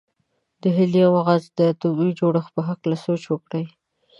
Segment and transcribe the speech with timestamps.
[0.61, 3.65] د هیلیم غاز د اتومي جوړښت په هکله سوچ وکړئ.